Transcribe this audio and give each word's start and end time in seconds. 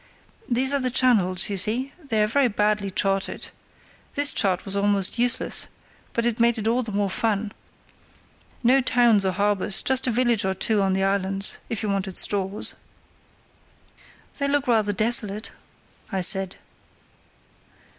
These 0.49 0.73
are 0.73 0.79
the 0.79 0.89
channels, 0.89 1.47
you 1.47 1.57
see; 1.57 1.93
they're 2.03 2.25
very 2.25 2.47
badly 2.47 2.89
charted. 2.89 3.49
This 4.15 4.33
chart 4.33 4.65
was 4.65 4.75
almost 4.75 5.19
useless, 5.19 5.67
but 6.13 6.25
it 6.25 6.39
made 6.39 6.57
it 6.57 6.67
all 6.67 6.81
the 6.81 6.91
more 6.91 7.07
fun. 7.07 7.51
No 8.63 8.81
towns 8.81 9.27
or 9.27 9.31
harbours, 9.31 9.83
just 9.83 10.07
a 10.07 10.11
village 10.11 10.43
or 10.43 10.55
two 10.55 10.81
on 10.81 10.93
the 10.93 11.03
islands, 11.03 11.59
if 11.69 11.83
you 11.83 11.89
wanted 11.89 12.17
stores." 12.17 12.73
"They 14.39 14.47
look 14.47 14.65
rather 14.65 14.91
desolate," 14.91 15.51
I 16.11 16.21
said. 16.21 16.55